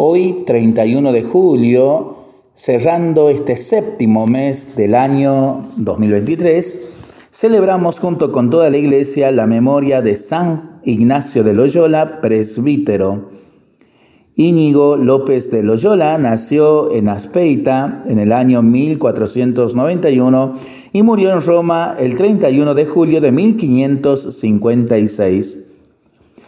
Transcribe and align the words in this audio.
Hoy, 0.00 0.44
31 0.46 1.10
de 1.10 1.24
julio, 1.24 2.18
cerrando 2.54 3.30
este 3.30 3.56
séptimo 3.56 4.28
mes 4.28 4.76
del 4.76 4.94
año 4.94 5.64
2023, 5.76 6.92
celebramos 7.32 7.98
junto 7.98 8.30
con 8.30 8.48
toda 8.48 8.70
la 8.70 8.78
iglesia 8.78 9.32
la 9.32 9.46
memoria 9.46 10.00
de 10.00 10.14
San 10.14 10.70
Ignacio 10.84 11.42
de 11.42 11.52
Loyola, 11.52 12.20
presbítero. 12.20 13.30
Íñigo 14.36 14.94
López 14.94 15.50
de 15.50 15.64
Loyola 15.64 16.16
nació 16.16 16.92
en 16.92 17.08
Aspeita 17.08 18.04
en 18.06 18.20
el 18.20 18.32
año 18.32 18.62
1491 18.62 20.54
y 20.92 21.02
murió 21.02 21.32
en 21.32 21.42
Roma 21.42 21.96
el 21.98 22.14
31 22.14 22.74
de 22.74 22.86
julio 22.86 23.20
de 23.20 23.32
1556. 23.32 25.64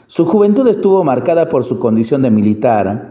Su 0.06 0.24
juventud 0.24 0.68
estuvo 0.68 1.02
marcada 1.02 1.48
por 1.48 1.64
su 1.64 1.80
condición 1.80 2.22
de 2.22 2.30
militar. 2.30 3.09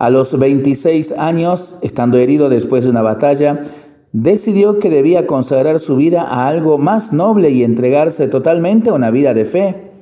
A 0.00 0.08
los 0.08 0.38
26 0.38 1.12
años, 1.12 1.76
estando 1.82 2.16
herido 2.16 2.48
después 2.48 2.84
de 2.84 2.90
una 2.90 3.02
batalla, 3.02 3.64
decidió 4.12 4.78
que 4.78 4.88
debía 4.88 5.26
consagrar 5.26 5.78
su 5.78 5.96
vida 5.96 6.22
a 6.22 6.48
algo 6.48 6.78
más 6.78 7.12
noble 7.12 7.50
y 7.50 7.64
entregarse 7.64 8.26
totalmente 8.26 8.88
a 8.88 8.94
una 8.94 9.10
vida 9.10 9.34
de 9.34 9.44
fe. 9.44 9.92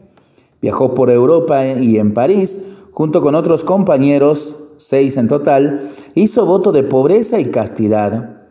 Viajó 0.63 0.95
por 0.95 1.11
Europa 1.11 1.67
y 1.67 1.99
en 1.99 2.15
París, 2.15 2.65
junto 2.93 3.21
con 3.21 3.35
otros 3.35 3.65
compañeros, 3.65 4.55
seis 4.77 5.17
en 5.17 5.27
total, 5.27 5.91
hizo 6.15 6.47
voto 6.47 6.71
de 6.71 6.85
pobreza 6.85 7.41
y 7.41 7.47
castidad. 7.47 8.43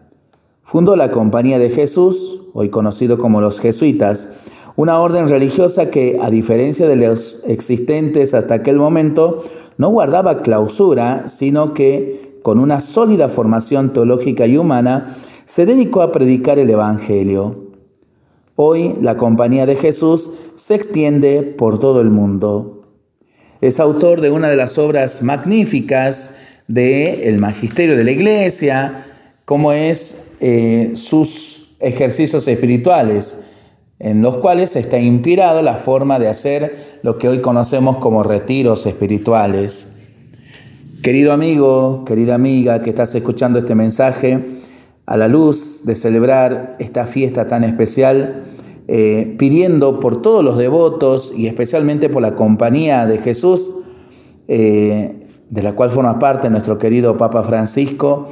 Fundó 0.63 0.97
la 0.97 1.11
Compañía 1.11 1.59
de 1.59 1.69
Jesús, 1.69 2.41
hoy 2.53 2.67
conocido 2.67 3.17
como 3.17 3.39
los 3.39 3.61
jesuitas, 3.61 4.33
una 4.77 4.99
orden 4.99 5.27
religiosa 5.27 5.89
que, 5.89 6.19
a 6.21 6.29
diferencia 6.29 6.87
de 6.87 6.95
los 6.95 7.41
existentes 7.47 8.35
hasta 8.35 8.53
aquel 8.53 8.77
momento, 8.77 9.43
no 9.77 9.89
guardaba 9.89 10.41
clausura, 10.41 11.27
sino 11.29 11.73
que, 11.73 12.37
con 12.43 12.59
una 12.59 12.79
sólida 12.79 13.27
formación 13.27 13.91
teológica 13.91 14.45
y 14.45 14.55
humana, 14.55 15.17
se 15.45 15.65
dedicó 15.65 16.03
a 16.03 16.11
predicar 16.11 16.59
el 16.59 16.69
Evangelio. 16.69 17.71
Hoy 18.55 18.95
la 19.01 19.17
Compañía 19.17 19.65
de 19.65 19.75
Jesús 19.75 20.29
se 20.53 20.75
extiende 20.75 21.41
por 21.41 21.79
todo 21.79 21.99
el 21.99 22.11
mundo. 22.11 22.83
Es 23.61 23.79
autor 23.79 24.21
de 24.21 24.29
una 24.29 24.47
de 24.47 24.57
las 24.57 24.77
obras 24.77 25.23
magníficas 25.23 26.35
del 26.67 27.21
el 27.21 27.39
magisterio 27.39 27.97
de 27.97 28.03
la 28.03 28.11
Iglesia, 28.11 29.07
como 29.43 29.71
es 29.71 30.33
eh, 30.39 30.91
sus 30.93 31.71
ejercicios 31.79 32.47
espirituales 32.47 33.37
en 33.99 34.21
los 34.21 34.37
cuales 34.37 34.75
está 34.75 34.99
inspirado 34.99 35.61
la 35.61 35.75
forma 35.75 36.19
de 36.19 36.27
hacer 36.27 36.99
lo 37.01 37.17
que 37.17 37.29
hoy 37.29 37.39
conocemos 37.39 37.97
como 37.97 38.23
retiros 38.23 38.85
espirituales. 38.85 39.95
Querido 41.01 41.33
amigo, 41.33 42.03
querida 42.05 42.35
amiga 42.35 42.81
que 42.81 42.89
estás 42.89 43.13
escuchando 43.15 43.59
este 43.59 43.75
mensaje, 43.75 44.57
a 45.05 45.15
la 45.15 45.27
luz 45.27 45.85
de 45.85 45.95
celebrar 45.95 46.75
esta 46.79 47.05
fiesta 47.05 47.47
tan 47.47 47.63
especial, 47.63 48.43
eh, 48.89 49.35
pidiendo 49.39 49.99
por 49.99 50.21
todos 50.21 50.43
los 50.43 50.57
devotos 50.57 51.33
y 51.35 51.47
especialmente 51.47 52.09
por 52.09 52.21
la 52.21 52.35
compañía 52.35 53.05
de 53.05 53.17
Jesús, 53.17 53.73
eh, 54.47 55.15
de 55.49 55.63
la 55.63 55.73
cual 55.73 55.91
forma 55.91 56.19
parte 56.19 56.49
nuestro 56.49 56.77
querido 56.77 57.17
Papa 57.17 57.41
Francisco, 57.43 58.27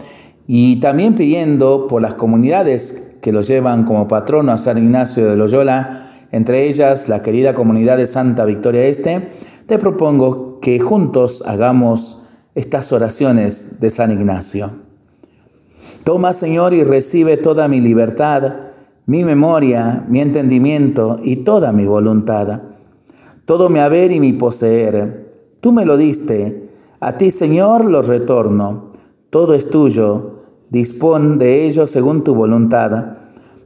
y 0.47 0.77
también 0.77 1.15
pidiendo 1.15 1.87
por 1.87 2.01
las 2.01 2.13
comunidades 2.13 3.17
que 3.21 3.31
lo 3.31 3.41
llevan 3.41 3.85
como 3.85 4.07
patrono 4.07 4.51
a 4.51 4.57
San 4.57 4.77
Ignacio 4.77 5.27
de 5.27 5.35
Loyola, 5.35 6.11
entre 6.31 6.67
ellas 6.67 7.09
la 7.09 7.21
querida 7.21 7.53
comunidad 7.53 7.97
de 7.97 8.07
Santa 8.07 8.45
Victoria 8.45 8.85
Este, 8.85 9.29
te 9.65 9.79
propongo 9.79 10.59
que 10.59 10.79
juntos 10.79 11.43
hagamos 11.45 12.21
estas 12.53 12.91
oraciones 12.91 13.79
de 13.79 13.89
San 13.89 14.11
Ignacio. 14.11 14.71
Toma, 16.03 16.33
Señor, 16.33 16.73
y 16.75 16.83
recibe 16.83 17.37
toda 17.37 17.67
mi 17.67 17.81
libertad, 17.81 18.55
mi 19.07 19.23
memoria, 19.23 20.05
mi 20.07 20.21
entendimiento 20.21 21.17
y 21.23 21.37
toda 21.37 21.71
mi 21.71 21.87
voluntad, 21.87 22.61
todo 23.45 23.69
mi 23.69 23.79
haber 23.79 24.11
y 24.11 24.19
mi 24.19 24.33
poseer. 24.33 25.31
Tú 25.61 25.71
me 25.71 25.85
lo 25.85 25.97
diste, 25.97 26.69
a 26.99 27.17
ti, 27.17 27.31
Señor, 27.31 27.85
lo 27.85 28.03
retorno. 28.03 28.84
Todo 29.35 29.53
es 29.53 29.69
tuyo 29.69 30.43
dispón 30.69 31.37
de 31.37 31.65
ello 31.65 31.87
según 31.87 32.23
tu 32.23 32.33
voluntad. 32.33 33.17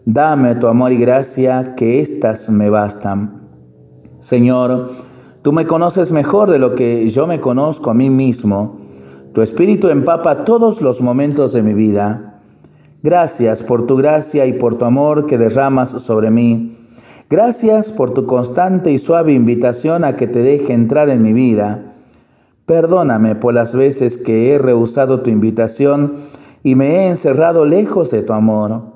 Dame 0.03 0.55
tu 0.55 0.65
amor 0.65 0.91
y 0.91 0.97
gracia, 0.97 1.75
que 1.75 1.99
éstas 1.99 2.49
me 2.49 2.71
bastan. 2.71 3.47
Señor, 4.17 4.89
tú 5.43 5.51
me 5.51 5.67
conoces 5.67 6.11
mejor 6.11 6.49
de 6.49 6.57
lo 6.57 6.73
que 6.73 7.07
yo 7.09 7.27
me 7.27 7.39
conozco 7.39 7.91
a 7.91 7.93
mí 7.93 8.09
mismo. 8.09 8.77
Tu 9.31 9.43
espíritu 9.43 9.89
empapa 9.89 10.43
todos 10.43 10.81
los 10.81 11.01
momentos 11.01 11.53
de 11.53 11.61
mi 11.61 11.75
vida. 11.75 12.41
Gracias 13.03 13.61
por 13.61 13.85
tu 13.85 13.95
gracia 13.95 14.47
y 14.47 14.53
por 14.53 14.75
tu 14.79 14.85
amor 14.85 15.27
que 15.27 15.37
derramas 15.37 15.91
sobre 15.91 16.31
mí. 16.31 16.79
Gracias 17.29 17.91
por 17.91 18.09
tu 18.09 18.25
constante 18.25 18.91
y 18.91 18.97
suave 18.97 19.33
invitación 19.33 20.03
a 20.03 20.15
que 20.15 20.25
te 20.25 20.41
deje 20.41 20.73
entrar 20.73 21.11
en 21.11 21.21
mi 21.21 21.31
vida. 21.31 21.88
Perdóname 22.69 23.33
por 23.33 23.55
las 23.55 23.75
veces 23.75 24.19
que 24.19 24.53
he 24.53 24.59
rehusado 24.59 25.21
tu 25.21 25.31
invitación 25.31 26.17
y 26.61 26.75
me 26.75 26.97
he 26.97 27.07
encerrado 27.07 27.65
lejos 27.65 28.11
de 28.11 28.21
tu 28.21 28.31
amor. 28.33 28.93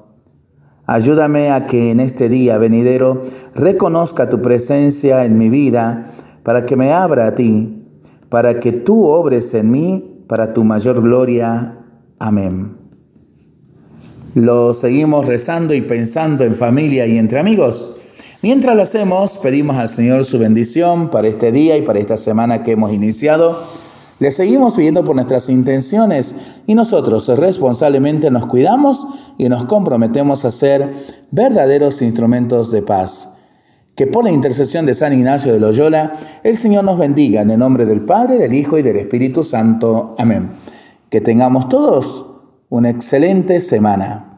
Ayúdame 0.85 1.49
a 1.49 1.65
que 1.65 1.89
en 1.89 1.99
este 1.99 2.29
día 2.29 2.59
venidero 2.59 3.23
reconozca 3.55 4.29
tu 4.29 4.43
presencia 4.43 5.25
en 5.25 5.39
mi 5.39 5.49
vida 5.49 6.11
para 6.43 6.67
que 6.67 6.75
me 6.75 6.93
abra 6.93 7.25
a 7.25 7.33
ti, 7.33 7.87
para 8.29 8.59
que 8.59 8.73
tú 8.73 9.07
obres 9.07 9.51
en 9.55 9.71
mí 9.71 10.23
para 10.27 10.53
tu 10.53 10.63
mayor 10.63 11.01
gloria. 11.01 11.79
Amén. 12.19 12.77
Lo 14.35 14.75
seguimos 14.75 15.25
rezando 15.25 15.73
y 15.73 15.81
pensando 15.81 16.43
en 16.43 16.53
familia 16.53 17.07
y 17.07 17.17
entre 17.17 17.39
amigos. 17.39 17.95
Mientras 18.43 18.75
lo 18.75 18.81
hacemos, 18.81 19.37
pedimos 19.37 19.77
al 19.77 19.87
Señor 19.87 20.25
su 20.25 20.37
bendición 20.37 21.07
para 21.07 21.29
este 21.29 21.53
día 21.53 21.77
y 21.77 21.81
para 21.81 21.99
esta 21.99 22.17
semana 22.17 22.61
que 22.61 22.73
hemos 22.73 22.91
iniciado 22.91 23.57
le 24.19 24.31
seguimos 24.31 24.75
pidiendo 24.75 25.05
por 25.05 25.15
nuestras 25.15 25.47
intenciones 25.47 26.35
y 26.67 26.75
nosotros 26.75 27.25
responsablemente 27.29 28.29
nos 28.31 28.45
cuidamos 28.47 29.07
y 29.37 29.47
nos 29.47 29.63
comprometemos 29.63 30.43
a 30.43 30.51
ser 30.51 30.93
verdaderos 31.31 32.01
instrumentos 32.01 32.69
de 32.69 32.81
paz. 32.81 33.33
Que 33.95 34.07
por 34.07 34.25
la 34.25 34.31
intercesión 34.31 34.85
de 34.85 34.93
San 34.93 35.13
Ignacio 35.13 35.53
de 35.53 35.61
Loyola, 35.61 36.11
el 36.43 36.57
Señor 36.57 36.83
nos 36.83 36.99
bendiga 36.99 37.43
en 37.43 37.51
el 37.51 37.59
nombre 37.59 37.85
del 37.85 38.01
Padre, 38.01 38.39
del 38.39 38.51
Hijo 38.51 38.77
y 38.77 38.81
del 38.81 38.97
Espíritu 38.97 39.45
Santo. 39.45 40.15
Amén. 40.17 40.49
Que 41.09 41.21
tengamos 41.21 41.69
todos 41.69 42.25
una 42.67 42.89
excelente 42.89 43.61
semana. 43.61 44.31